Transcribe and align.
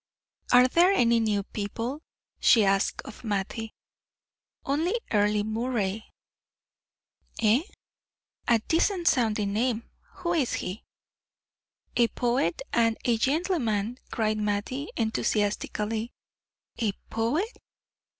"Are 0.51 0.67
there 0.67 0.91
any 0.91 1.19
new 1.19 1.43
people?" 1.43 2.01
she 2.39 2.65
asked 2.65 3.03
of 3.03 3.23
Mattie. 3.23 3.75
"Only 4.65 4.99
Earle 5.11 5.43
Moray." 5.43 6.05
"Eh? 7.39 7.61
A 8.47 8.57
decent 8.67 9.07
sounding 9.07 9.53
name. 9.53 9.83
Who 10.15 10.33
is 10.33 10.53
he?" 10.53 10.81
"A 11.95 12.07
poet 12.07 12.63
and 12.73 12.97
a 13.05 13.15
gentleman," 13.19 13.99
cried 14.09 14.39
Mattie, 14.39 14.89
enthusiastically. 14.97 16.11
"A 16.79 16.93
poet? 17.11 17.59